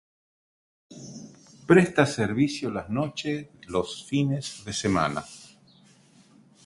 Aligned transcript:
Presta 1.67 2.07
servicio 2.07 2.71
las 2.71 2.89
noches 2.89 3.49
de 3.53 3.67
los 3.67 4.03
fines 4.03 4.63
semana. 4.71 5.23